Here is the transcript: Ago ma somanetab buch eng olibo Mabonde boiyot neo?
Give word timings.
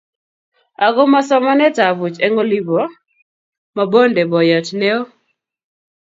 Ago 0.85 1.03
ma 1.11 1.21
somanetab 1.29 1.93
buch 1.99 2.17
eng 2.25 2.37
olibo 2.43 2.81
Mabonde 3.75 4.23
boiyot 4.31 4.67
neo? 4.79 5.01